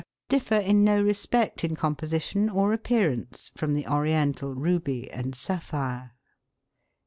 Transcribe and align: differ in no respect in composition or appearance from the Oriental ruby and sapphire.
differ 0.29 0.55
in 0.57 0.83
no 0.83 0.99
respect 0.99 1.63
in 1.63 1.75
composition 1.75 2.49
or 2.49 2.73
appearance 2.73 3.51
from 3.55 3.75
the 3.75 3.85
Oriental 3.87 4.55
ruby 4.55 5.07
and 5.11 5.35
sapphire. 5.35 6.13